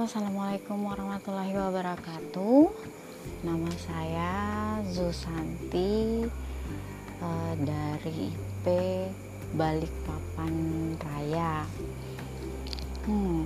Assalamualaikum 0.00 0.88
warahmatullahi 0.88 1.52
wabarakatuh. 1.52 2.72
Nama 3.44 3.68
saya 3.76 4.32
Zusanti 4.88 6.24
uh, 7.20 7.52
dari 7.60 8.32
IP 8.32 8.64
Balikpapan 9.60 10.56
Raya. 11.04 11.68
Hmm. 13.04 13.44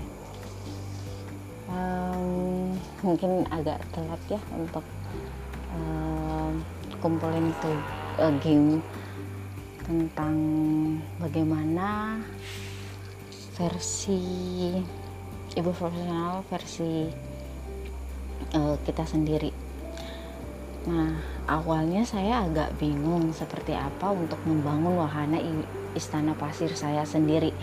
Um, 1.66 2.78
mungkin 3.02 3.50
agak 3.50 3.82
telat 3.90 4.22
ya 4.30 4.38
untuk 4.54 4.86
um, 5.74 6.62
kumpulin 7.02 7.50
tuh 7.58 7.82
uh, 8.22 8.30
game 8.38 8.78
tentang 9.82 10.38
bagaimana 11.18 12.22
versi 13.58 14.22
ibu 15.54 15.70
profesional 15.70 16.42
versi 16.50 17.08
uh, 18.54 18.76
kita 18.82 19.06
sendiri. 19.06 19.50
Nah, 20.84 21.16
awalnya 21.48 22.04
saya 22.04 22.44
agak 22.44 22.76
bingung 22.76 23.32
seperti 23.32 23.72
apa 23.72 24.12
untuk 24.12 24.36
membangun 24.44 25.00
wahana 25.00 25.40
istana 25.96 26.36
pasir 26.36 26.74
saya 26.76 27.06
sendiri 27.08 27.54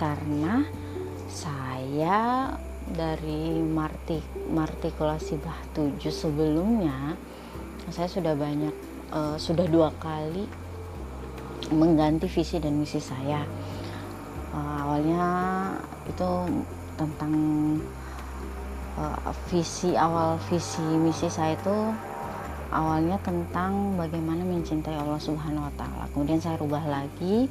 karena 0.00 0.64
saya 1.28 2.50
dari 2.84 3.58
marti 3.64 4.20
martikulasi 4.52 5.40
bah 5.40 5.56
7 5.72 5.98
sebelumnya 6.08 7.16
saya 7.88 8.08
sudah 8.08 8.36
banyak 8.36 8.74
uh, 9.12 9.36
sudah 9.40 9.64
dua 9.68 9.88
kali 9.96 10.44
mengganti 11.72 12.28
visi 12.28 12.60
dan 12.60 12.76
misi 12.76 13.00
saya 13.00 13.40
uh, 14.52 14.74
awalnya 14.84 15.24
itu 16.04 16.30
tentang 16.94 17.34
uh, 18.98 19.32
visi 19.50 19.94
awal 19.98 20.38
visi 20.50 20.82
misi 20.98 21.26
saya 21.26 21.58
itu 21.58 21.76
awalnya 22.74 23.18
tentang 23.22 23.94
bagaimana 23.94 24.42
mencintai 24.42 24.98
Allah 24.98 25.20
Subhanahu 25.22 25.66
Wa 25.70 25.74
Taala. 25.78 26.04
Kemudian 26.10 26.42
saya 26.42 26.58
rubah 26.58 26.82
lagi 26.82 27.46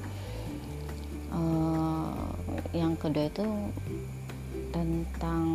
uh, 1.31 2.11
yang 2.75 2.99
kedua 2.99 3.31
itu 3.31 3.45
tentang 4.73 5.45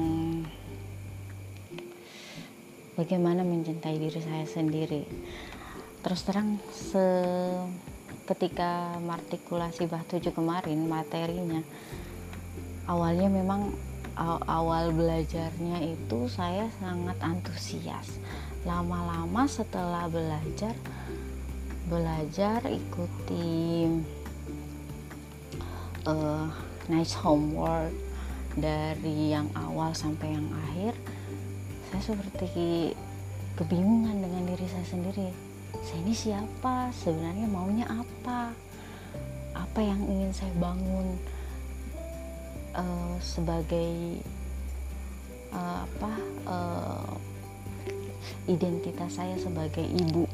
bagaimana 2.96 3.44
mencintai 3.44 3.96
diri 3.98 4.20
saya 4.22 4.46
sendiri. 4.48 5.04
Terus 6.00 6.20
terang 6.24 6.56
se 6.70 7.04
ketika 8.28 9.00
martikulasi 9.00 9.88
bah 9.88 10.04
7 10.04 10.20
kemarin 10.36 10.84
materinya 10.84 11.64
awalnya 12.88 13.28
memang 13.28 13.76
awal 14.48 14.90
belajarnya 14.90 15.94
itu 15.94 16.26
saya 16.26 16.66
sangat 16.82 17.14
antusias. 17.22 18.18
Lama-lama 18.66 19.46
setelah 19.46 20.10
belajar 20.10 20.74
belajar 21.86 22.60
ikuti 22.68 23.88
uh, 26.04 26.50
nice 26.90 27.14
homework 27.16 27.94
dari 28.58 29.32
yang 29.32 29.48
awal 29.56 29.94
sampai 29.94 30.34
yang 30.36 30.48
akhir 30.68 30.92
saya 31.88 32.12
seperti 32.12 32.92
kebingungan 33.56 34.20
dengan 34.20 34.42
diri 34.52 34.66
saya 34.68 34.84
sendiri. 34.84 35.32
Saya 35.80 36.04
ini 36.04 36.12
siapa? 36.12 36.92
Sebenarnya 36.92 37.46
maunya 37.48 37.86
apa? 37.88 38.52
Apa 39.56 39.80
yang 39.80 40.02
ingin 40.04 40.32
saya 40.34 40.52
bangun 40.60 41.16
uh, 42.78 43.14
sebagai 43.18 44.22
uh, 45.50 45.82
apa 45.84 46.12
uh, 46.46 47.12
identitas 48.46 49.18
saya 49.18 49.34
sebagai 49.36 49.84
ibu 49.84 50.24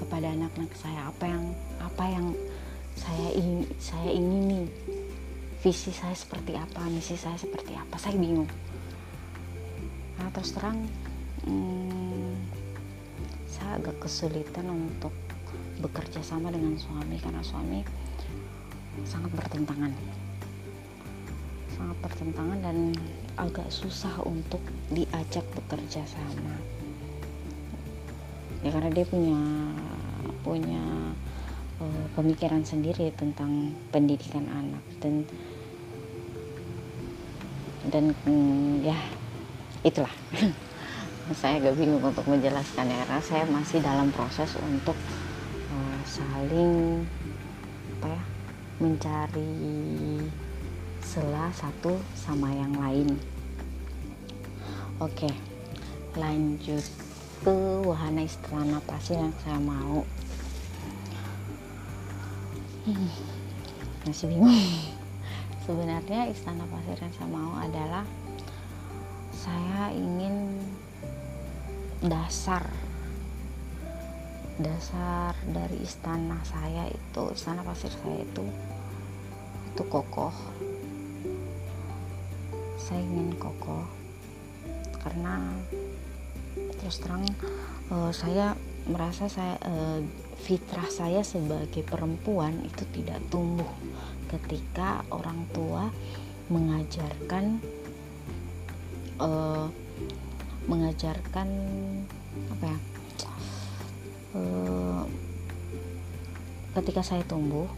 kepada 0.00 0.32
anak-anak 0.32 0.72
saya. 0.74 1.12
Apa 1.12 1.24
yang 1.28 1.44
apa 1.78 2.04
yang 2.08 2.26
saya 2.96 3.28
ingin 3.36 3.68
saya 3.78 4.10
ingini. 4.10 4.62
Visi 5.58 5.90
saya 5.90 6.14
seperti 6.14 6.54
apa 6.54 6.86
misi 6.86 7.18
saya 7.18 7.34
seperti 7.34 7.74
apa. 7.74 7.98
Saya 7.98 8.14
bingung. 8.14 8.46
Nah 10.18 10.30
terus 10.30 10.54
terang 10.54 10.86
hmm, 11.46 12.34
saya 13.50 13.82
agak 13.82 13.98
kesulitan 14.06 14.70
untuk 14.70 15.10
bekerja 15.78 16.22
sama 16.22 16.50
dengan 16.50 16.74
suami 16.74 17.18
karena 17.22 17.42
suami 17.42 17.86
sangat 19.06 19.30
bertentangan 19.30 19.94
sangat 21.78 21.96
bertentangan 22.02 22.58
dan 22.58 22.90
agak 23.38 23.70
susah 23.70 24.10
untuk 24.26 24.58
diajak 24.90 25.46
bekerja 25.54 26.02
sama. 26.10 26.58
Ya 28.66 28.74
karena 28.74 28.90
dia 28.90 29.06
punya 29.06 29.38
punya 30.42 31.14
uh, 31.78 32.04
pemikiran 32.18 32.66
sendiri 32.66 33.14
tentang 33.14 33.78
pendidikan 33.94 34.42
anak 34.50 34.82
dan 34.98 35.22
dan 37.94 38.10
mm, 38.26 38.82
ya 38.82 38.98
itulah. 39.86 40.10
Saya 41.38 41.62
agak 41.62 41.78
bingung 41.78 42.02
untuk 42.02 42.24
menjelaskan 42.24 42.88
ya 42.88 43.04
saya 43.20 43.44
masih 43.52 43.84
dalam 43.84 44.08
proses 44.16 44.48
untuk 44.64 44.96
uh, 45.68 46.00
saling 46.08 47.04
apa 48.00 48.16
ya 48.16 48.22
mencari 48.80 49.52
sela 51.18 51.50
satu 51.50 51.98
sama 52.14 52.46
yang 52.54 52.78
lain. 52.78 53.18
Oke 55.02 55.26
lanjut 56.14 56.86
ke 57.42 57.54
wahana 57.82 58.22
istana 58.22 58.78
pasir 58.86 59.18
yang 59.18 59.34
saya 59.42 59.58
mau. 59.58 60.06
Hmm, 62.86 63.10
masih 64.06 64.30
bingung. 64.30 64.62
Sebenarnya 65.66 66.30
istana 66.30 66.62
pasir 66.70 66.94
yang 67.02 67.10
saya 67.10 67.30
mau 67.34 67.50
adalah 67.58 68.06
saya 69.34 69.90
ingin 69.90 70.54
dasar. 72.06 72.62
Dasar 74.62 75.34
dari 75.50 75.82
istana 75.82 76.38
saya 76.46 76.86
itu 76.86 77.22
istana 77.34 77.66
pasir 77.66 77.90
saya 77.90 78.22
itu 78.22 78.46
itu 79.74 79.82
kokoh 79.90 80.34
saya 82.88 83.04
ingin 83.04 83.36
kokoh. 83.36 83.84
Karena 85.04 85.52
terus 86.80 87.04
terang 87.04 87.28
uh, 87.92 88.08
saya 88.16 88.56
merasa 88.88 89.28
saya 89.28 89.60
uh, 89.68 90.00
fitrah 90.40 90.88
saya 90.88 91.20
sebagai 91.20 91.84
perempuan 91.84 92.64
itu 92.64 92.88
tidak 92.96 93.20
tumbuh 93.28 93.68
ketika 94.32 95.04
orang 95.12 95.44
tua 95.52 95.92
mengajarkan 96.48 97.60
uh, 99.20 99.68
mengajarkan 100.64 101.48
apa 102.56 102.64
ya 102.64 102.78
uh, 104.36 105.04
ketika 106.80 107.04
saya 107.04 107.24
tumbuh 107.28 107.68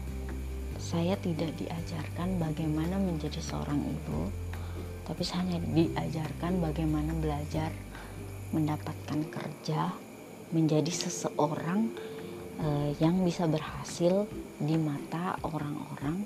saya 0.79 1.19
tidak 1.19 1.51
diajarkan 1.59 2.39
bagaimana 2.39 2.95
menjadi 2.99 3.39
seorang 3.43 3.79
ibu 3.83 4.31
tapi 5.11 5.27
hanya 5.35 5.59
diajarkan 5.59 6.63
bagaimana 6.63 7.11
belajar 7.19 7.67
mendapatkan 8.55 9.27
kerja 9.27 9.91
menjadi 10.55 10.87
seseorang 10.87 11.91
uh, 12.63 12.95
yang 13.03 13.19
bisa 13.27 13.43
berhasil 13.43 14.23
di 14.55 14.79
mata 14.79 15.35
orang-orang 15.43 16.23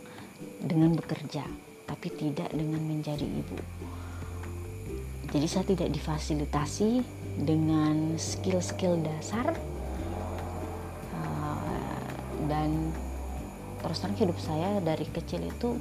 dengan 0.61 0.93
bekerja 0.93 1.49
tapi 1.89 2.13
tidak 2.13 2.53
dengan 2.53 2.85
menjadi 2.85 3.25
ibu. 3.25 3.57
Jadi 5.33 5.47
saya 5.49 5.65
tidak 5.65 5.89
difasilitasi 5.89 7.01
dengan 7.41 8.21
skill-skill 8.21 9.01
dasar 9.01 9.49
uh, 11.09 12.05
dan 12.45 12.93
terus 13.81 13.97
terang 13.97 14.17
hidup 14.17 14.37
saya 14.37 14.77
dari 14.85 15.09
kecil 15.09 15.41
itu 15.41 15.73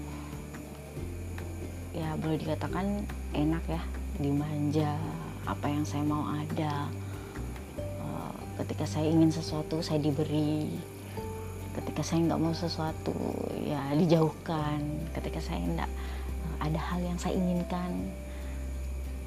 ya 1.94 2.18
boleh 2.18 2.42
dikatakan 2.42 3.06
enak 3.30 3.62
ya 3.70 3.82
dimanja 4.18 4.98
apa 5.46 5.70
yang 5.70 5.86
saya 5.86 6.02
mau 6.02 6.26
ada. 6.26 6.90
Uh, 8.02 8.34
ketika 8.62 8.84
saya 8.84 9.06
ingin 9.08 9.30
sesuatu 9.30 9.78
saya 9.78 10.02
diberi. 10.02 10.74
Ketika 11.74 12.06
saya 12.06 12.22
nggak 12.30 12.40
mau 12.42 12.54
sesuatu 12.54 13.14
ya 13.62 13.94
dijauhkan. 13.94 14.82
Ketika 15.14 15.38
saya 15.38 15.62
tidak 15.62 15.90
uh, 16.42 16.56
ada 16.66 16.78
hal 16.82 17.00
yang 17.02 17.18
saya 17.18 17.38
inginkan 17.38 18.10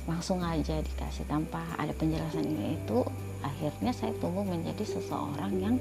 langsung 0.04 0.44
aja 0.44 0.84
dikasih. 0.84 1.24
Tanpa 1.28 1.64
ada 1.80 1.96
penjelasan 1.96 2.44
ini 2.44 2.76
itu 2.76 3.00
akhirnya 3.44 3.96
saya 3.96 4.12
tumbuh 4.20 4.44
menjadi 4.44 4.84
seseorang 4.84 5.56
yang 5.56 5.76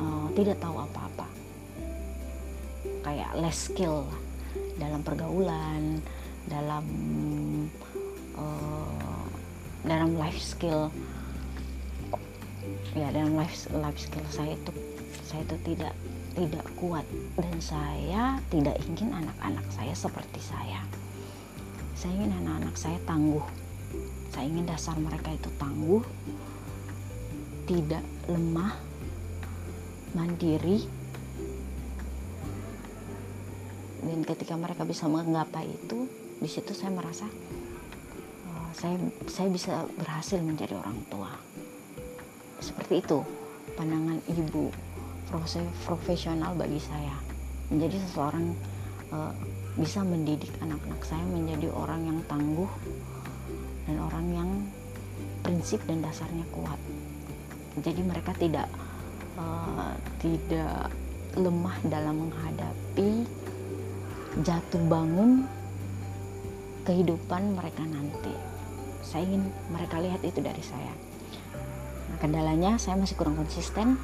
uh, 0.00 0.28
tidak 0.32 0.56
tahu 0.60 0.80
apa-apa. 0.80 1.28
Kayak 3.02 3.30
less 3.36 3.68
skill 3.68 4.08
dalam 4.82 5.00
pergaulan 5.06 6.02
dalam 6.50 6.86
uh, 8.34 9.26
dalam 9.86 10.18
life 10.18 10.42
skill. 10.42 10.90
Ya 12.92 13.08
dalam 13.14 13.38
life 13.38 13.70
life 13.72 14.00
skill 14.02 14.26
saya 14.28 14.58
itu 14.58 14.72
saya 15.22 15.46
itu 15.46 15.56
tidak 15.62 15.94
tidak 16.34 16.66
kuat. 16.74 17.06
Dan 17.38 17.56
saya 17.62 18.42
tidak 18.50 18.76
ingin 18.90 19.14
anak-anak 19.14 19.66
saya 19.70 19.94
seperti 19.94 20.42
saya. 20.42 20.82
Saya 21.94 22.12
ingin 22.18 22.34
anak-anak 22.42 22.74
saya 22.74 22.98
tangguh. 23.06 23.44
Saya 24.34 24.48
ingin 24.50 24.66
dasar 24.66 24.96
mereka 24.98 25.30
itu 25.30 25.50
tangguh 25.60 26.02
tidak 27.62 28.02
lemah 28.26 28.74
mandiri 30.12 30.84
dan 34.02 34.18
ketika 34.26 34.58
mereka 34.58 34.82
bisa 34.82 35.06
menggapai 35.06 35.70
itu 35.70 36.10
di 36.42 36.50
situ 36.50 36.74
saya 36.74 36.90
merasa 36.90 37.26
uh, 38.50 38.70
saya 38.74 38.98
saya 39.30 39.48
bisa 39.48 39.86
berhasil 39.94 40.42
menjadi 40.42 40.74
orang 40.74 40.98
tua. 41.06 41.30
Seperti 42.58 43.02
itu 43.02 43.22
pandangan 43.78 44.18
ibu 44.26 44.70
profesional 45.86 46.52
bagi 46.58 46.82
saya. 46.82 47.14
Menjadi 47.70 47.96
seseorang 48.04 48.52
uh, 49.14 49.32
bisa 49.78 50.04
mendidik 50.04 50.52
anak-anak 50.60 51.00
saya 51.06 51.24
menjadi 51.30 51.72
orang 51.72 52.04
yang 52.04 52.18
tangguh 52.28 52.68
dan 53.88 53.96
orang 54.02 54.26
yang 54.34 54.50
prinsip 55.40 55.80
dan 55.88 56.04
dasarnya 56.04 56.44
kuat. 56.52 56.76
Jadi 57.80 58.00
mereka 58.04 58.36
tidak 58.36 58.68
uh, 59.40 59.96
tidak 60.20 60.92
lemah 61.32 61.76
dalam 61.88 62.28
menghadapi 62.28 63.24
jatuh 64.40 64.80
bangun 64.88 65.44
kehidupan 66.88 67.52
mereka 67.52 67.84
nanti. 67.84 68.32
Saya 69.04 69.28
ingin 69.28 69.52
mereka 69.68 70.00
lihat 70.00 70.24
itu 70.24 70.40
dari 70.40 70.62
saya. 70.64 70.94
Nah, 72.08 72.16
kendalanya 72.16 72.80
saya 72.80 72.96
masih 72.96 73.14
kurang 73.20 73.36
konsisten 73.36 74.00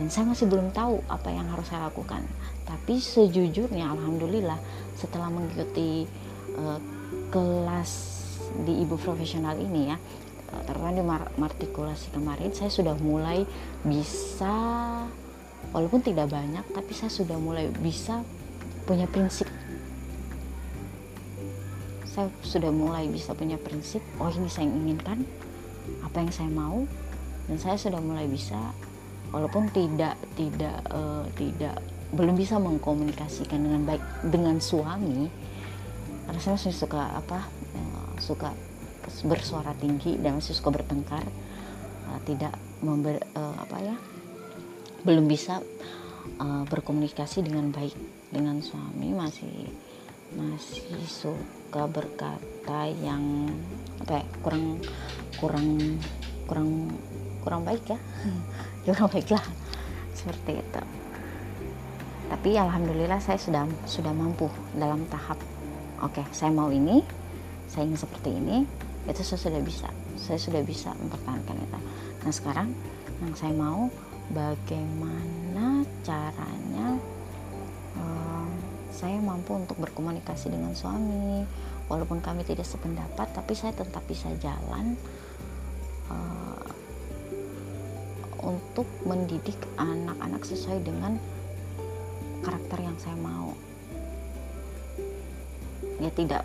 dan 0.00 0.06
saya 0.08 0.24
masih 0.30 0.48
belum 0.48 0.72
tahu 0.72 1.04
apa 1.12 1.28
yang 1.28 1.46
harus 1.52 1.68
saya 1.68 1.92
lakukan. 1.92 2.24
Tapi 2.64 2.96
sejujurnya 2.96 3.92
alhamdulillah 3.92 4.56
setelah 4.96 5.28
mengikuti 5.28 6.08
uh, 6.56 6.80
kelas 7.28 8.18
di 8.64 8.80
ibu 8.82 8.96
profesional 8.96 9.54
ini 9.60 9.92
ya 9.92 9.96
eh, 10.56 10.62
terutama 10.64 10.92
di 10.96 11.04
martikulasi 11.36 12.16
kemarin 12.16 12.50
saya 12.56 12.72
sudah 12.72 12.96
mulai 12.96 13.44
bisa 13.84 14.54
walaupun 15.74 16.00
tidak 16.00 16.32
banyak 16.32 16.64
tapi 16.72 16.92
saya 16.96 17.12
sudah 17.12 17.36
mulai 17.36 17.68
bisa 17.68 18.24
punya 18.88 19.04
prinsip. 19.04 19.44
Saya 22.08 22.32
sudah 22.40 22.72
mulai 22.72 23.04
bisa 23.12 23.36
punya 23.36 23.60
prinsip 23.60 24.00
oh 24.16 24.32
ini 24.32 24.48
saya 24.48 24.64
inginkan 24.64 25.28
apa 26.00 26.24
yang 26.24 26.32
saya 26.32 26.48
mau 26.48 26.88
dan 27.48 27.56
saya 27.60 27.76
sudah 27.76 28.00
mulai 28.00 28.24
bisa 28.24 28.56
walaupun 29.28 29.68
tidak 29.76 30.16
tidak 30.34 30.80
uh, 30.88 31.28
tidak 31.36 31.76
belum 32.16 32.40
bisa 32.40 32.56
mengkomunikasikan 32.56 33.60
dengan 33.60 33.84
baik 33.84 34.00
dengan 34.24 34.56
suami 34.56 35.28
karena 36.24 36.40
saya 36.40 36.56
masih 36.56 36.72
suka 36.72 37.02
apa 37.12 37.44
uh, 37.76 38.10
suka 38.20 38.52
bersuara 39.24 39.72
tinggi 39.76 40.16
dan 40.20 40.40
masih 40.40 40.56
suka 40.56 40.72
bertengkar 40.72 41.24
uh, 42.08 42.20
tidak 42.24 42.56
member, 42.80 43.20
uh, 43.36 43.56
apa 43.60 43.76
ya 43.80 43.96
belum 45.04 45.28
bisa 45.28 45.60
uh, 46.36 46.64
berkomunikasi 46.68 47.40
dengan 47.40 47.72
baik 47.72 47.96
dengan 48.28 48.60
suami 48.60 49.16
masih 49.16 49.72
masih 50.36 50.84
suka 51.08 51.88
berkata 51.88 52.92
yang 53.00 53.48
apa 54.04 54.20
ya, 54.20 54.24
kurang 54.44 54.64
kurang 55.40 55.66
kurang 56.44 56.68
kurang 57.40 57.62
baik 57.64 57.84
ya. 57.88 57.98
Kurang 58.88 59.12
baiklah 59.12 59.44
seperti 60.16 60.64
itu. 60.64 60.82
Tapi 62.32 62.56
alhamdulillah 62.56 63.20
saya 63.20 63.36
sudah 63.36 63.68
sudah 63.84 64.16
mampu 64.16 64.48
dalam 64.72 65.04
tahap 65.12 65.36
oke 66.00 66.12
okay, 66.14 66.24
saya 66.32 66.48
mau 66.48 66.72
ini 66.72 67.04
saya 67.68 67.84
ingin 67.84 68.00
seperti 68.00 68.32
ini 68.32 68.64
itu 69.04 69.20
saya 69.24 69.40
sudah 69.40 69.60
bisa 69.60 69.88
saya 70.16 70.40
sudah 70.40 70.62
bisa 70.64 70.92
mempertahankan 70.96 71.56
itu. 71.56 71.78
Nah 72.24 72.32
sekarang 72.32 72.68
yang 73.20 73.34
saya 73.36 73.52
mau 73.52 73.92
bagaimana 74.32 75.84
caranya 76.04 77.00
um, 77.96 78.48
saya 78.92 79.16
mampu 79.20 79.56
untuk 79.56 79.80
berkomunikasi 79.80 80.52
dengan 80.52 80.76
suami? 80.76 81.44
Walaupun 81.88 82.20
kami 82.20 82.44
tidak 82.44 82.68
sependapat 82.68 83.32
tapi 83.32 83.56
saya 83.56 83.72
tetap 83.72 84.04
bisa 84.04 84.28
jalan 84.40 84.92
uh, 86.12 86.68
untuk 88.44 88.84
mendidik 89.08 89.56
anak-anak 89.80 90.44
sesuai 90.44 90.84
dengan 90.84 91.16
karakter 92.44 92.78
yang 92.84 92.96
saya 93.00 93.16
mau. 93.16 93.56
Ya 95.98 96.12
tidak 96.12 96.44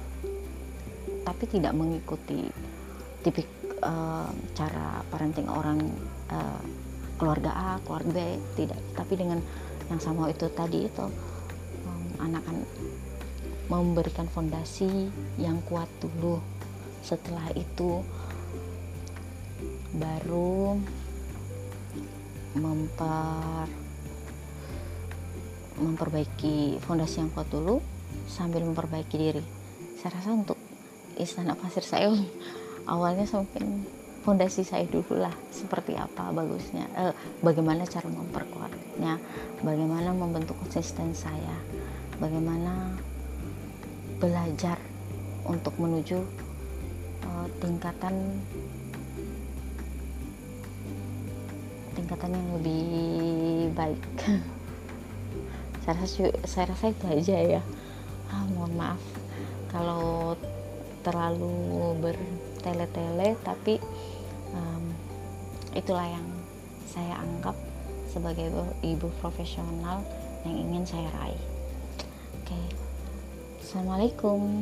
tapi 1.23 1.47
tidak 1.47 1.75
mengikuti 1.75 2.51
tipik 3.23 3.47
uh, 3.83 4.27
cara 4.55 5.03
parenting 5.07 5.47
orang 5.47 5.79
uh, 6.31 6.63
keluarga 7.23 7.55
A, 7.55 7.69
keluarga 7.87 8.11
B 8.11 8.19
tidak. 8.59 8.75
Tapi 8.99 9.13
dengan 9.15 9.39
yang 9.87 10.03
sama 10.03 10.27
itu 10.27 10.43
tadi 10.51 10.91
itu 10.91 11.07
um, 11.87 12.05
anak 12.19 12.43
akan 12.43 12.67
memberikan 13.71 14.27
fondasi 14.27 15.07
yang 15.39 15.63
kuat 15.63 15.87
dulu. 16.03 16.43
Setelah 16.99 17.47
itu 17.55 18.03
baru 19.95 20.75
memper 22.59 23.71
memperbaiki 25.79 26.83
fondasi 26.83 27.23
yang 27.23 27.31
kuat 27.31 27.47
dulu 27.47 27.79
sambil 28.27 28.67
memperbaiki 28.67 29.15
diri. 29.15 29.43
Saya 29.95 30.19
rasa 30.19 30.35
untuk 30.35 30.59
istana 31.15 31.55
pasir 31.55 31.87
saya 31.87 32.11
awalnya 32.91 33.23
mungkin 33.31 33.87
fondasi 34.23 34.63
saya 34.63 34.87
dulu 34.87 35.19
lah 35.19 35.35
seperti 35.51 35.99
apa 35.99 36.31
bagusnya 36.31 36.87
eh, 36.95 37.13
bagaimana 37.43 37.83
cara 37.83 38.07
memperkuatnya 38.07 39.19
bagaimana 39.59 40.15
membentuk 40.15 40.55
konsisten 40.63 41.11
saya 41.11 41.59
bagaimana 42.23 42.95
belajar 44.23 44.79
untuk 45.43 45.75
menuju 45.75 46.23
uh, 47.27 47.47
tingkatan 47.59 48.39
tingkatan 51.93 52.31
yang 52.33 52.47
lebih 52.59 52.85
baik. 53.77 54.01
Saya 55.83 55.99
rasa 55.99 56.31
saya 56.47 56.65
rasa 56.71 56.95
itu 56.95 57.05
aja 57.11 57.59
ya. 57.59 57.61
Ah, 58.31 58.47
mohon 58.55 58.71
maaf 58.79 59.03
kalau 59.67 60.31
terlalu 61.03 61.51
bertele-tele 61.99 63.35
tapi 63.43 63.83
itulah 65.73 66.05
yang 66.05 66.27
saya 66.85 67.17
anggap 67.17 67.57
sebagai 68.05 68.53
ibu 68.85 69.09
profesional 69.17 70.05
yang 70.45 70.53
ingin 70.53 70.85
saya 70.85 71.09
raih. 71.17 71.43
Oke 72.41 72.59
assalamualaikum. 73.61 74.61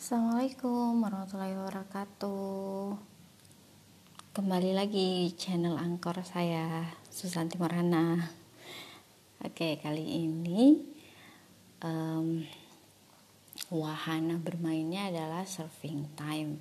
Assalamualaikum 0.00 1.06
warahmatullahi 1.06 1.54
wabarakatuh. 1.54 2.98
Kembali 4.34 4.72
lagi 4.72 5.30
channel 5.36 5.76
angkor 5.76 6.24
saya 6.24 6.88
Susanti 7.12 7.60
Marhana 7.60 8.40
Oke 9.40 9.80
kali 9.80 10.24
ini 10.28 10.99
um, 11.84 12.44
Wahana 13.70 14.40
bermainnya 14.40 15.12
adalah 15.12 15.46
surfing 15.46 16.10
time. 16.18 16.58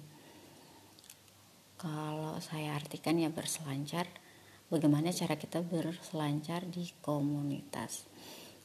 Kalau 1.79 2.37
saya 2.43 2.75
artikan 2.75 3.17
ya 3.17 3.31
berselancar 3.31 4.05
Bagaimana 4.69 5.09
cara 5.09 5.33
kita 5.33 5.65
berselancar 5.65 6.61
di 6.69 6.93
komunitas? 7.01 8.05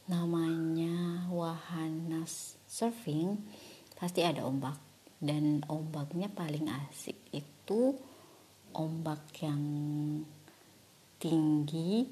Namanya 0.05 1.25
wahana 1.33 2.29
surfing 2.69 3.41
pasti 3.97 4.21
ada 4.21 4.45
ombak. 4.45 4.77
Dan 5.17 5.65
ombaknya 5.65 6.29
paling 6.29 6.69
asik 6.69 7.17
itu 7.33 7.97
ombak 8.77 9.17
yang 9.41 9.65
tinggi 11.17 12.05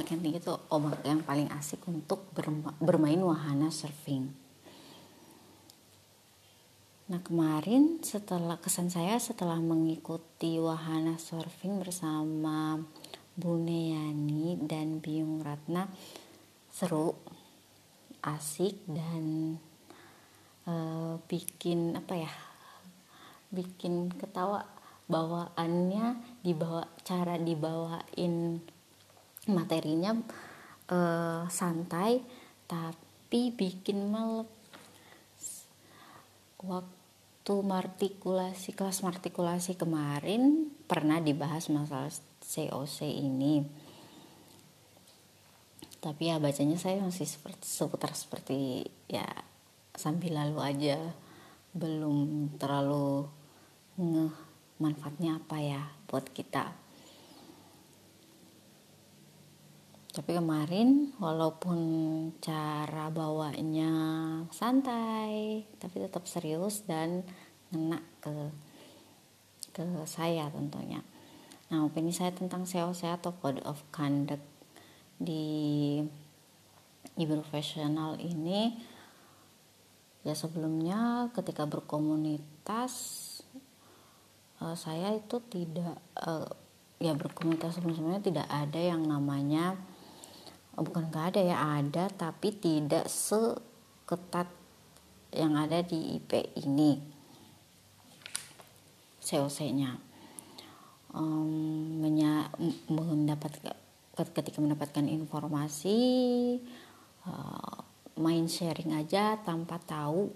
yang 0.00 0.24
tinggi 0.24 0.40
itu 0.40 0.54
ombak 0.72 1.04
yang 1.04 1.20
paling 1.20 1.52
asik 1.52 1.84
untuk 1.84 2.32
bermain 2.80 3.20
wahana 3.20 3.68
surfing. 3.68 4.32
Nah 7.12 7.20
kemarin 7.20 8.00
setelah 8.00 8.56
kesan 8.56 8.88
saya 8.88 9.20
setelah 9.20 9.60
mengikuti 9.60 10.56
wahana 10.56 11.20
surfing 11.20 11.76
bersama 11.76 12.80
Bu 13.36 13.60
Neyani 13.60 14.56
dan 14.64 15.04
Biung 15.04 15.44
Ratna 15.44 15.92
seru, 16.72 17.12
asik 18.24 18.80
dan 18.88 19.56
uh, 20.64 21.20
bikin 21.28 22.00
apa 22.00 22.16
ya, 22.16 22.32
bikin 23.52 24.08
ketawa 24.16 24.64
bawaannya 25.04 26.16
dibawa 26.40 26.88
cara 27.04 27.36
dibawain 27.36 28.56
materinya 29.50 30.14
uh, 30.92 31.44
santai 31.50 32.22
tapi 32.70 33.50
bikin 33.50 34.06
melep 34.06 34.46
waktu 36.62 37.54
martikulasi 37.58 38.70
kelas 38.78 39.02
martikulasi 39.02 39.74
kemarin 39.74 40.70
pernah 40.86 41.18
dibahas 41.18 41.66
masalah 41.74 42.12
COC 42.38 42.98
ini. 43.02 43.66
Tapi 46.02 46.30
ya 46.30 46.42
bacanya 46.42 46.78
saya 46.78 46.98
masih 47.02 47.26
seperti 47.26 47.66
seputar 47.66 48.14
seperti 48.14 48.86
ya 49.10 49.26
sambil 49.94 50.38
lalu 50.38 50.58
aja. 50.62 50.98
Belum 51.74 52.46
terlalu 52.62 53.26
ngeh 53.98 54.34
manfaatnya 54.78 55.38
apa 55.38 55.56
ya 55.62 55.82
buat 56.10 56.26
kita 56.30 56.81
tapi 60.12 60.36
kemarin 60.36 61.16
walaupun 61.16 61.80
cara 62.44 63.08
bawanya 63.08 63.92
santai 64.52 65.64
tapi 65.80 66.04
tetap 66.04 66.28
serius 66.28 66.84
dan 66.84 67.24
ngena 67.72 67.96
ke 68.20 68.52
ke 69.72 69.84
saya 70.04 70.52
tentunya. 70.52 71.00
Nah 71.72 71.88
opini 71.88 72.12
saya 72.12 72.28
tentang 72.36 72.68
SEO 72.68 72.92
saya 72.92 73.16
atau 73.16 73.32
code 73.40 73.64
of 73.64 73.80
conduct 73.88 74.44
di 75.16 76.04
ibu 77.16 77.32
profesional 77.40 78.20
ini 78.20 78.76
ya 80.28 80.36
sebelumnya 80.36 81.32
ketika 81.32 81.64
berkomunitas 81.64 82.92
uh, 84.60 84.76
saya 84.76 85.16
itu 85.16 85.40
tidak 85.48 85.96
uh, 86.20 86.52
ya 87.00 87.16
berkomunitas 87.16 87.80
sebelumnya 87.80 88.20
tidak 88.20 88.46
ada 88.52 88.78
yang 88.78 89.08
namanya 89.08 89.74
bukan 90.76 91.12
nggak 91.12 91.36
ada 91.36 91.40
ya. 91.40 91.56
Ada 91.80 92.04
tapi 92.12 92.54
tidak 92.56 93.08
seketat 93.08 94.48
yang 95.32 95.56
ada 95.56 95.80
di 95.84 96.16
IP 96.20 96.56
ini. 96.64 97.00
COC-nya 99.22 100.12
um, 101.14 102.02
mendapat 102.90 103.54
ketika 104.12 104.58
mendapatkan 104.60 105.06
informasi 105.08 105.98
uh, 107.24 107.78
main 108.20 108.44
sharing 108.44 108.92
aja 108.92 109.40
tanpa 109.40 109.80
tahu 109.80 110.28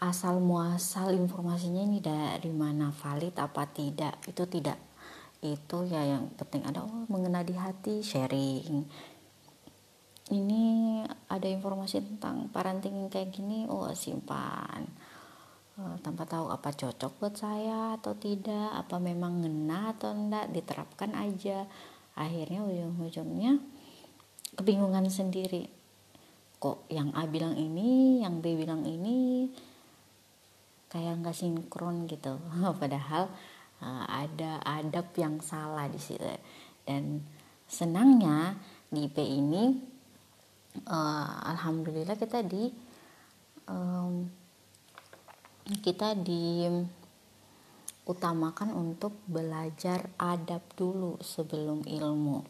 asal 0.00 0.40
muasal 0.40 1.12
informasinya 1.12 1.84
ini 1.84 2.00
dari 2.00 2.50
mana 2.50 2.88
valid 2.90 3.36
apa 3.36 3.68
tidak. 3.68 4.16
Itu 4.24 4.48
tidak. 4.48 4.80
Itu 5.44 5.84
ya 5.84 6.04
yang 6.04 6.32
penting 6.36 6.64
ada 6.64 6.84
oh, 6.84 7.04
mengena 7.12 7.44
di 7.44 7.52
hati 7.52 8.00
sharing 8.00 8.88
ini 10.30 11.02
ada 11.26 11.46
informasi 11.50 12.02
tentang 12.02 12.46
parenting 12.54 13.10
kayak 13.10 13.34
gini 13.34 13.66
oh 13.66 13.90
simpan. 13.92 14.86
Uh, 15.80 15.96
tanpa 16.04 16.28
tahu 16.28 16.52
apa 16.52 16.70
cocok 16.76 17.12
buat 17.18 17.34
saya 17.34 17.96
atau 17.96 18.12
tidak 18.14 18.74
apa 18.74 19.00
memang 19.00 19.42
ngena 19.42 19.96
atau 19.96 20.14
enggak 20.14 20.50
diterapkan 20.54 21.14
aja. 21.18 21.66
Akhirnya 22.14 22.62
ujung-ujungnya 22.62 23.58
kebingungan 24.54 25.10
sendiri. 25.10 25.66
Kok 26.60 26.90
yang 26.92 27.10
A 27.16 27.24
bilang 27.26 27.56
ini 27.56 28.20
yang 28.20 28.44
B 28.44 28.54
bilang 28.54 28.84
ini 28.84 29.48
kayak 30.90 31.22
nggak 31.22 31.34
sinkron 31.34 32.06
gitu. 32.06 32.38
Padahal 32.80 33.30
uh, 33.82 34.04
ada 34.06 34.62
adab 34.62 35.10
yang 35.18 35.42
salah 35.42 35.90
di 35.90 35.98
situ. 35.98 36.26
Dan 36.86 37.24
senangnya 37.70 38.58
di 38.90 39.06
IP 39.06 39.16
ini 39.22 39.90
uh, 40.86 41.30
alhamdulillah 41.50 42.16
kita 42.18 42.42
di 42.46 42.70
um, 43.66 44.30
kita 45.82 46.14
diutamakan 48.06 48.74
untuk 48.74 49.14
belajar 49.30 50.10
adab 50.18 50.62
dulu 50.74 51.14
sebelum 51.22 51.86
ilmu. 51.86 52.42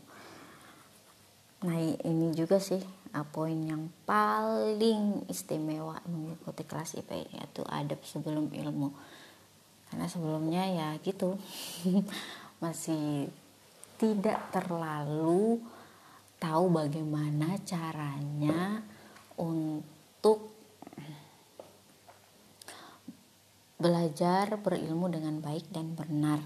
Nah 1.61 1.77
ini 1.77 2.33
juga 2.33 2.57
sih 2.57 2.81
uh, 3.13 3.27
poin 3.29 3.61
yang 3.61 3.93
paling 4.09 5.29
istimewa 5.29 6.01
mengikuti 6.09 6.65
kelas 6.65 6.97
IP 6.97 7.13
ini 7.13 7.37
yaitu 7.37 7.61
adab 7.69 8.01
sebelum 8.09 8.49
ilmu. 8.49 8.89
Karena 9.91 10.07
sebelumnya 10.09 10.65
ya 10.71 10.89
gitu 11.03 11.35
masih 12.63 13.27
tidak 14.01 14.41
terlalu 14.49 15.61
tahu 16.41 16.73
bagaimana 16.73 17.61
caranya 17.69 18.81
untuk 19.37 20.51
belajar 23.81 24.61
berilmu 24.61 25.09
dengan 25.09 25.41
baik 25.41 25.69
dan 25.73 25.97
benar. 25.97 26.41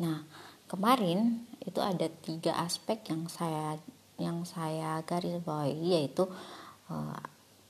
Nah, 0.00 0.24
kemarin 0.68 1.44
itu 1.64 1.80
ada 1.80 2.08
tiga 2.08 2.56
aspek 2.60 3.00
yang 3.08 3.28
saya 3.28 3.80
yang 4.16 4.48
saya 4.48 5.04
garis 5.04 5.40
bawahi 5.44 6.00
yaitu 6.00 6.24
uh, 6.88 7.20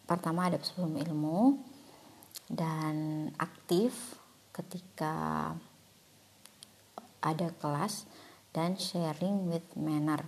pertama 0.06 0.46
ada 0.46 0.62
sebelum 0.62 0.94
ilmu 0.94 1.58
dan 2.46 3.26
aktif 3.42 4.14
ketika 4.54 5.50
ada 7.18 7.50
kelas 7.58 8.06
dan 8.54 8.78
sharing 8.78 9.50
with 9.50 9.66
manner 9.74 10.22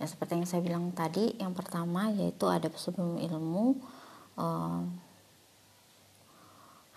ya 0.00 0.06
seperti 0.08 0.40
yang 0.40 0.48
saya 0.48 0.64
bilang 0.64 0.90
tadi 0.96 1.36
yang 1.36 1.52
pertama 1.52 2.08
yaitu 2.08 2.48
ada 2.48 2.72
sebelum 2.72 3.20
ilmu 3.20 3.76
uh, 4.40 4.80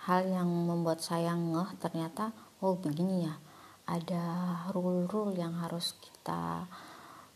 hal 0.08 0.22
yang 0.24 0.48
membuat 0.48 1.04
saya 1.04 1.36
ngeh 1.36 1.76
ternyata 1.84 2.32
oh 2.64 2.80
begini 2.80 3.28
ya 3.28 3.36
ada 3.84 4.24
rule-rule 4.72 5.36
yang 5.36 5.60
harus 5.60 6.00
kita 6.00 6.72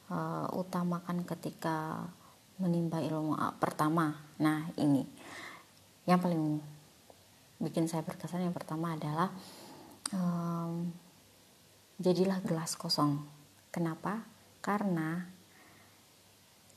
uh, 0.07 0.47
utamakan 0.55 1.27
ketika 1.27 2.07
menimba 2.57 3.03
ilmu 3.03 3.35
uh, 3.35 3.53
pertama. 3.59 4.15
Nah 4.39 4.71
ini. 4.79 5.03
Yang 6.07 6.19
paling 6.23 6.43
bikin 7.59 7.91
saya 7.91 8.05
berkesan 8.07 8.47
yang 8.47 8.55
pertama 8.55 8.95
adalah 8.95 9.27
um, 10.15 10.87
jadilah 11.99 12.39
gelas 12.47 12.79
kosong. 12.79 13.27
Kenapa? 13.75 14.23
Karena 14.63 15.27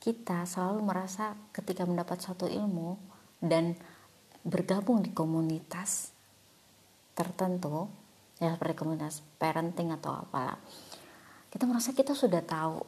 kita 0.01 0.49
selalu 0.49 0.81
merasa 0.81 1.37
ketika 1.53 1.85
mendapat 1.85 2.19
satu 2.25 2.49
ilmu 2.49 2.97
dan 3.39 3.77
bergabung 4.43 5.05
di 5.05 5.13
komunitas 5.13 6.17
tertentu 7.13 7.93
ya 8.41 8.57
seperti 8.57 8.75
komunitas 8.81 9.21
parenting 9.37 9.93
atau 9.93 10.25
apalah 10.25 10.57
kita 11.53 11.69
merasa 11.69 11.93
kita 11.93 12.17
sudah 12.17 12.41
tahu 12.41 12.81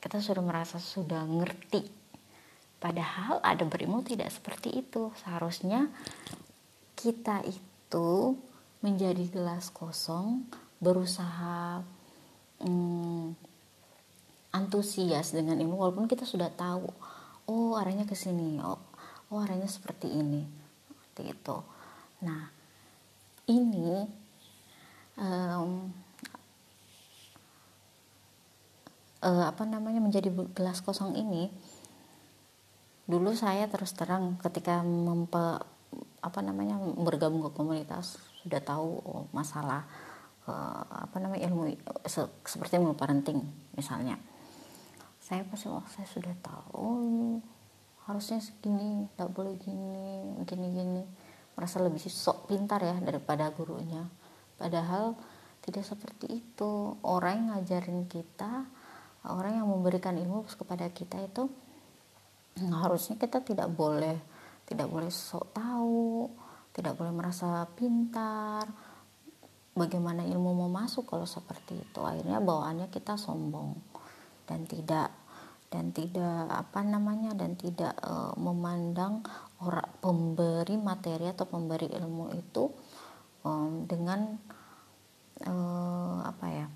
kita 0.00 0.18
sudah 0.18 0.40
merasa 0.40 0.80
sudah 0.80 1.28
ngerti. 1.28 1.84
Padahal 2.80 3.44
ada 3.44 3.60
berilmu 3.68 4.00
tidak 4.00 4.32
seperti 4.32 4.80
itu. 4.80 5.12
Seharusnya 5.20 5.92
kita 6.96 7.44
itu 7.44 8.40
menjadi 8.80 9.28
gelas 9.28 9.68
kosong 9.68 10.48
berusaha 10.80 11.84
hmm, 12.64 13.36
antusias 14.50 15.30
dengan 15.30 15.58
ilmu 15.58 15.78
walaupun 15.78 16.10
kita 16.10 16.26
sudah 16.26 16.50
tahu 16.50 16.90
oh 17.50 17.78
arahnya 17.78 18.06
ke 18.06 18.18
sini 18.18 18.58
oh, 18.62 18.78
oh 19.30 19.38
arahnya 19.42 19.70
seperti 19.70 20.10
ini 20.10 20.42
seperti 20.90 21.34
itu. 21.34 21.56
Nah 22.22 22.42
ini 23.50 24.06
um, 25.18 25.90
uh, 29.24 29.44
apa 29.50 29.62
namanya 29.66 30.00
menjadi 30.00 30.32
gelas 30.54 30.80
kosong 30.80 31.18
ini 31.18 31.50
dulu 33.10 33.34
saya 33.34 33.66
terus 33.66 33.90
terang 33.92 34.38
ketika 34.38 34.86
mempe 34.86 35.58
apa 36.22 36.40
namanya 36.44 36.78
bergabung 36.94 37.42
ke 37.42 37.50
komunitas 37.50 38.22
sudah 38.46 38.62
tahu 38.62 39.02
oh, 39.02 39.24
masalah 39.34 39.82
uh, 40.46 40.86
apa 41.10 41.18
namanya 41.18 41.50
ilmu 41.50 41.74
se 42.06 42.22
seperti 42.46 42.78
ilmu 42.78 42.94
parenting 42.94 43.42
misalnya 43.74 44.14
saya 45.30 45.46
pasti 45.46 45.70
oh 45.70 45.86
saya 45.86 46.10
sudah 46.10 46.34
tahu 46.42 47.38
harus 48.10 48.34
harusnya 48.34 48.42
segini 48.42 49.06
tak 49.14 49.30
boleh 49.30 49.54
gini 49.62 50.42
gini 50.42 50.66
gini. 50.74 51.02
Merasa 51.54 51.78
lebih 51.78 52.02
sok 52.02 52.50
pintar 52.50 52.82
ya 52.82 52.98
daripada 52.98 53.46
gurunya. 53.54 54.10
Padahal 54.58 55.14
tidak 55.62 55.86
seperti 55.86 56.42
itu. 56.42 56.98
Orang 57.06 57.46
yang 57.46 57.48
ngajarin 57.54 58.10
kita 58.10 58.66
orang 59.30 59.62
yang 59.62 59.70
memberikan 59.70 60.18
ilmu 60.18 60.50
kepada 60.50 60.90
kita 60.90 61.22
itu 61.22 61.46
harusnya 62.58 63.14
kita 63.14 63.46
tidak 63.46 63.70
boleh 63.70 64.18
tidak 64.66 64.90
boleh 64.90 65.14
sok 65.14 65.54
tahu 65.54 66.26
tidak 66.74 66.98
boleh 66.98 67.14
merasa 67.14 67.62
pintar. 67.78 68.66
Bagaimana 69.70 70.26
ilmu 70.26 70.66
mau 70.66 70.70
masuk 70.82 71.06
kalau 71.06 71.22
seperti 71.22 71.78
itu? 71.78 72.02
Akhirnya 72.02 72.42
bawaannya 72.42 72.90
kita 72.90 73.14
sombong 73.14 73.78
dan 74.50 74.66
tidak 74.66 75.19
dan 75.70 75.94
tidak 75.94 76.50
apa 76.50 76.82
namanya 76.82 77.30
dan 77.38 77.54
tidak 77.54 77.94
e, 78.02 78.12
memandang 78.42 79.22
orang 79.62 79.86
pemberi 80.02 80.74
materi 80.74 81.30
atau 81.30 81.46
pemberi 81.46 81.86
ilmu 81.94 82.34
itu 82.34 82.74
e, 83.46 83.50
dengan 83.86 84.34
e, 85.38 85.54
apa 86.26 86.46
ya 86.50 86.66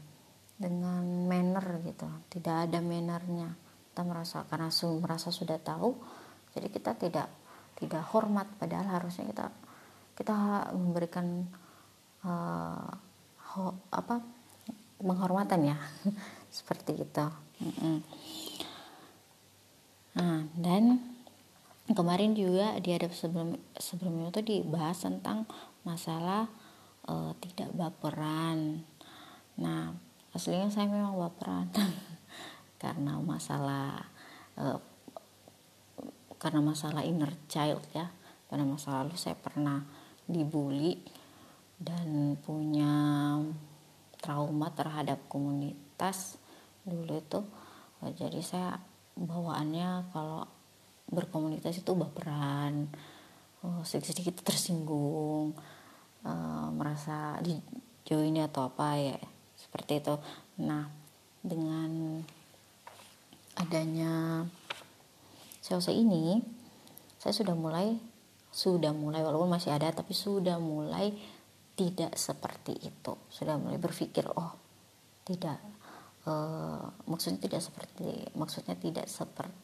dengan 0.54 1.02
manner 1.26 1.82
gitu. 1.82 2.06
Tidak 2.30 2.70
ada 2.70 2.78
mannernya. 2.78 3.50
Kita 3.90 4.02
merasa 4.06 4.46
karena 4.46 4.70
merasa 5.02 5.34
sudah 5.34 5.58
tahu 5.58 5.94
jadi 6.54 6.70
kita 6.70 6.94
tidak 6.94 7.28
tidak 7.74 8.02
hormat. 8.14 8.46
Padahal 8.58 9.02
harusnya 9.02 9.26
kita 9.26 9.46
kita 10.14 10.34
memberikan 10.70 11.42
uh, 12.22 12.90
ho, 13.54 13.74
apa 13.90 14.22
penghormatan 15.02 15.74
ya. 15.74 15.76
Seperti 16.56 17.02
itu 17.02 17.26
nah 20.14 20.46
dan 20.54 21.02
kemarin 21.90 22.32
juga 22.32 22.80
di 22.80 22.96
ada 22.96 23.10
sebelum 23.12 23.60
sebelumnya 23.76 24.32
itu 24.32 24.40
dibahas 24.40 25.04
tentang 25.04 25.44
masalah 25.84 26.48
uh, 27.04 27.36
tidak 27.44 27.68
baperan. 27.76 28.88
Nah 29.60 29.92
aslinya 30.32 30.72
saya 30.72 30.88
memang 30.88 31.20
baperan 31.20 31.68
karena 32.82 33.20
masalah 33.20 34.08
uh, 34.56 34.80
karena 36.40 36.60
masalah 36.64 37.04
inner 37.04 37.36
child 37.50 37.84
ya. 37.92 38.08
Pada 38.48 38.62
masa 38.64 39.02
lalu 39.02 39.18
saya 39.18 39.34
pernah 39.34 39.82
dibully 40.24 41.02
dan 41.76 42.38
punya 42.40 42.94
trauma 44.22 44.72
terhadap 44.72 45.20
komunitas 45.28 46.40
dulu 46.86 47.18
itu 47.18 47.40
jadi 48.14 48.40
saya 48.40 48.80
bawaannya 49.14 50.10
kalau 50.10 50.46
berkomunitas 51.08 51.78
itu 51.78 51.92
baperan. 51.94 52.90
Oh, 53.64 53.80
sedikit-sedikit 53.80 54.44
tersinggung 54.44 55.56
uh, 56.28 56.68
merasa 56.68 57.40
dijauhi 57.40 58.36
atau 58.44 58.68
apa 58.68 59.00
ya 59.00 59.18
seperti 59.56 60.04
itu. 60.04 60.14
Nah 60.60 60.84
dengan 61.40 62.20
adanya 63.56 64.44
selesai 65.64 65.94
ini 65.94 66.44
saya 67.16 67.32
sudah 67.32 67.56
mulai 67.56 67.96
sudah 68.52 68.92
mulai 68.92 69.24
walaupun 69.24 69.48
masih 69.48 69.72
ada 69.72 69.88
tapi 69.96 70.12
sudah 70.12 70.60
mulai 70.60 71.16
tidak 71.72 72.12
seperti 72.20 72.76
itu. 72.84 73.16
Sudah 73.32 73.56
mulai 73.56 73.80
berpikir 73.80 74.28
oh 74.28 74.52
tidak 75.24 75.56
uh, 76.28 76.84
maksudnya 77.08 77.40
tidak 77.48 77.62
seperti 77.64 78.08
maksudnya 78.34 78.76
tidak 78.76 79.06
seperti 79.08 79.62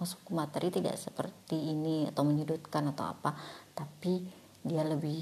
masuk 0.00 0.32
materi 0.32 0.72
tidak 0.72 0.96
seperti 0.96 1.60
ini 1.60 2.08
atau 2.08 2.24
menyudutkan 2.24 2.88
atau 2.88 3.12
apa 3.12 3.36
tapi 3.76 4.24
dia 4.64 4.80
lebih 4.84 5.20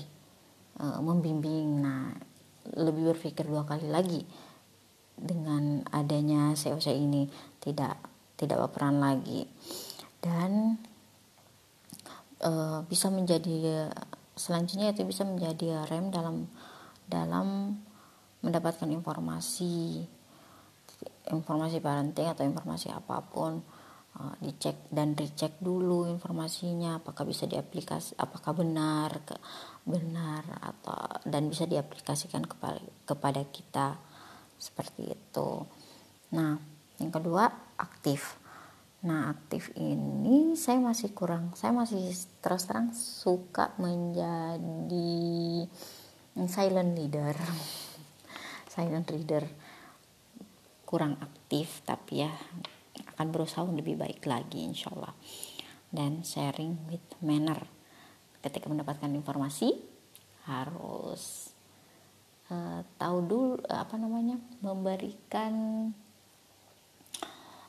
uh, 0.78 1.02
membimbing. 1.02 1.82
Nah 1.82 2.14
lebih 2.78 3.16
berpikir 3.16 3.48
dua 3.48 3.64
kali 3.64 3.88
lagi 3.88 4.22
dengan 5.18 5.82
adanya 5.90 6.54
COC 6.54 6.94
ini 6.94 7.26
tidak 7.58 7.98
tidak 8.38 8.68
berperan 8.68 9.02
lagi. 9.02 9.50
Dan 10.22 10.78
uh, 12.42 12.86
bisa 12.86 13.10
menjadi 13.10 13.90
selanjutnya 14.38 14.94
itu 14.94 15.02
bisa 15.02 15.26
menjadi 15.26 15.86
rem 15.90 16.14
dalam 16.14 16.46
dalam 17.08 17.78
mendapatkan 18.46 18.86
informasi 18.86 20.06
informasi 21.28 21.80
parenting 21.80 22.28
atau 22.28 22.44
informasi 22.44 22.92
apa 22.92 23.20
pun 23.24 23.60
uh, 24.18 24.34
dicek 24.40 24.88
dan 24.88 25.12
dicek 25.12 25.60
dulu 25.60 26.08
informasinya 26.08 27.00
apakah 27.00 27.28
bisa 27.28 27.44
diaplikasi 27.44 28.16
apakah 28.16 28.56
benar 28.56 29.22
ke, 29.24 29.36
benar 29.84 30.44
atau 30.60 30.96
dan 31.28 31.48
bisa 31.48 31.68
diaplikasikan 31.68 32.44
kepada 32.44 32.80
kepada 33.04 33.42
kita. 33.48 34.00
Seperti 34.58 35.14
itu. 35.14 35.62
Nah 36.34 36.58
yang 36.98 37.14
kedua 37.14 37.46
aktif. 37.78 38.42
Nah, 38.98 39.30
aktif 39.30 39.70
ini 39.78 40.58
saya 40.58 40.82
masih 40.82 41.14
kurang, 41.14 41.54
saya 41.54 41.70
masih 41.70 42.10
terus 42.42 42.66
terang 42.66 42.90
suka 42.90 43.70
menjadi 43.78 45.14
silent 46.50 46.98
leader. 46.98 47.38
silent 48.74 49.06
reader 49.06 49.46
kurang 50.88 51.20
aktif 51.20 51.84
tapi 51.84 52.24
ya 52.24 52.32
akan 53.14 53.28
berusaha 53.28 53.68
lebih 53.68 54.00
baik 54.00 54.24
lagi 54.24 54.64
insya 54.64 54.88
Allah. 54.96 55.12
Dan 55.92 56.24
sharing 56.24 56.88
with 56.88 57.04
manner. 57.20 57.60
Ketika 58.40 58.72
mendapatkan 58.72 59.12
informasi 59.12 59.76
harus 60.48 61.52
uh, 62.48 62.80
tahu 62.96 63.18
dulu 63.28 63.60
apa 63.68 64.00
namanya 64.00 64.40
memberikan 64.64 65.52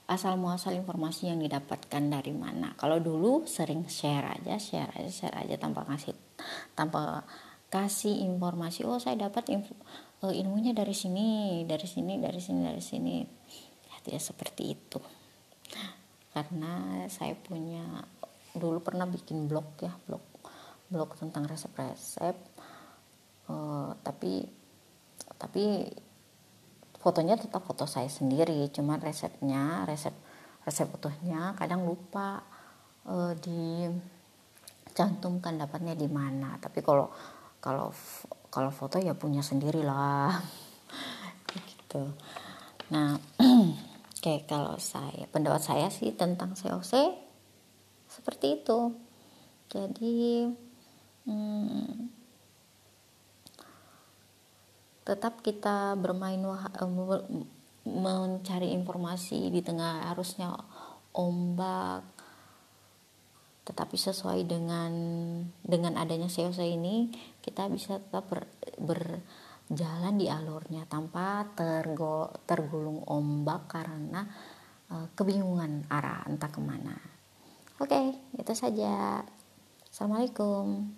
asal 0.10 0.41
muasal 0.41 0.73
informasi 0.73 1.29
yang 1.29 1.43
didapatkan 1.43 2.01
dari 2.01 2.34
mana. 2.34 2.73
Kalau 2.79 2.97
dulu 2.97 3.45
sering 3.45 3.86
share 3.91 4.25
aja 4.25 4.58
share 4.58 4.89
aja 4.95 5.12
share 5.12 5.38
aja 5.38 5.60
tanpa 5.60 5.86
kasih 5.86 6.15
tanpa 6.73 7.27
kasih 7.69 8.25
informasi 8.25 8.82
oh 8.89 8.97
saya 8.97 9.29
dapat 9.29 9.53
info, 9.53 9.77
uh, 10.23 10.34
ilmunya 10.34 10.71
dari 10.75 10.95
sini 10.95 11.62
dari 11.63 11.88
sini 11.88 12.19
dari 12.19 12.41
sini 12.41 12.62
dari 12.65 12.84
sini. 12.84 13.15
Ya, 13.89 13.95
tidak 14.03 14.23
seperti 14.23 14.63
itu. 14.75 14.99
Karena 16.34 17.05
saya 17.12 17.36
punya 17.36 17.84
dulu 18.55 18.82
pernah 18.82 19.05
bikin 19.05 19.45
blog 19.45 19.77
ya 19.79 19.93
blog 20.10 20.25
blog 20.89 21.13
tentang 21.21 21.45
resep-resep 21.45 22.34
uh, 23.45 23.93
tapi 24.01 24.41
tapi 25.38 25.86
fotonya 26.97 27.38
tetap 27.38 27.62
foto 27.62 27.86
saya 27.86 28.10
sendiri 28.10 28.65
cuma 28.73 28.97
resepnya 28.97 29.86
resep 29.86 30.12
resep 30.65 30.89
utuhnya 30.89 31.53
kadang 31.62 31.86
lupa 31.86 32.41
uh, 33.10 33.34
dicantumkan 34.93 35.58
dapatnya 35.58 35.97
di 35.97 36.05
mana. 36.05 36.58
Tapi 36.62 36.86
kalau 36.86 37.10
kalau 37.60 37.89
kalau 38.49 38.73
foto 38.73 38.97
ya 38.97 39.13
punya 39.13 39.45
sendiri 39.45 39.85
lah 39.85 40.41
gitu. 41.53 42.13
Nah 42.89 43.17
kayak 44.23 44.49
kalau 44.49 44.75
saya 44.81 45.29
pendapat 45.29 45.62
saya 45.63 45.88
sih 45.93 46.13
tentang 46.17 46.57
COC 46.57 46.93
seperti 48.09 48.62
itu. 48.62 48.93
Jadi 49.69 50.49
hmm, 51.29 52.09
tetap 55.05 55.41
kita 55.45 55.93
bermain 55.97 56.41
eh, 56.41 56.89
mencari 57.89 58.73
informasi 58.73 59.49
di 59.49 59.62
tengah 59.65 60.09
arusnya 60.13 60.53
ombak 61.13 62.05
tetapi 63.69 64.01
sesuai 64.01 64.49
dengan 64.49 64.91
dengan 65.62 65.93
adanya 66.01 66.25
COC 66.25 66.57
ini 66.65 67.13
kita 67.49 67.65
bisa 67.65 67.97
tetap 67.97 68.29
ber, 68.29 68.45
berjalan 68.77 70.15
di 70.21 70.29
alurnya 70.29 70.85
tanpa 70.85 71.49
tergo, 71.57 72.29
tergulung 72.45 73.01
ombak 73.09 73.65
karena 73.65 74.21
uh, 74.93 75.09
kebingungan 75.17 75.89
arah 75.89 76.29
entah 76.29 76.53
ke 76.53 76.62
mana. 76.62 76.93
Oke 77.81 78.13
itu 78.38 78.53
saja. 78.53 79.25
Assalamualaikum 79.89 80.93